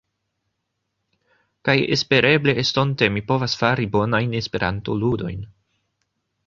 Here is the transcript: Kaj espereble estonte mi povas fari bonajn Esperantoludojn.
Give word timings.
Kaj 1.69 1.75
espereble 1.97 2.57
estonte 2.63 3.11
mi 3.19 3.25
povas 3.31 3.59
fari 3.61 3.87
bonajn 3.99 4.35
Esperantoludojn. 4.43 5.49